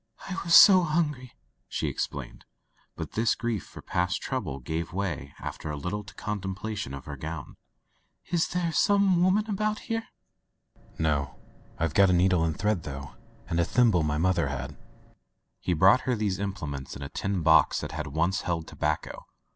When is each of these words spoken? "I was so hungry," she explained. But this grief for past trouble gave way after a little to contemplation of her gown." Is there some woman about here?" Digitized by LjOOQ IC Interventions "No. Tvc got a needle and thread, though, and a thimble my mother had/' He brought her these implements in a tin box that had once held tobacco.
"I 0.27 0.35
was 0.43 0.55
so 0.55 0.81
hungry," 0.81 1.35
she 1.67 1.85
explained. 1.87 2.45
But 2.95 3.11
this 3.11 3.35
grief 3.35 3.63
for 3.63 3.83
past 3.83 4.19
trouble 4.19 4.59
gave 4.59 4.93
way 4.93 5.35
after 5.37 5.69
a 5.69 5.77
little 5.77 6.03
to 6.03 6.15
contemplation 6.15 6.95
of 6.95 7.05
her 7.05 7.15
gown." 7.15 7.55
Is 8.33 8.47
there 8.47 8.71
some 8.71 9.21
woman 9.21 9.47
about 9.47 9.77
here?" 9.91 9.99
Digitized 9.99 10.01
by 10.01 10.07
LjOOQ 10.07 10.71
IC 10.71 10.79
Interventions 10.89 11.33
"No. 11.77 11.85
Tvc 11.85 11.93
got 11.93 12.09
a 12.09 12.13
needle 12.13 12.43
and 12.43 12.57
thread, 12.57 12.81
though, 12.81 13.15
and 13.47 13.59
a 13.59 13.63
thimble 13.63 14.01
my 14.01 14.17
mother 14.17 14.47
had/' 14.47 14.77
He 15.59 15.73
brought 15.73 16.01
her 16.01 16.15
these 16.15 16.39
implements 16.39 16.95
in 16.95 17.03
a 17.03 17.09
tin 17.09 17.43
box 17.43 17.79
that 17.81 17.91
had 17.91 18.07
once 18.07 18.41
held 18.41 18.65
tobacco. 18.67 19.27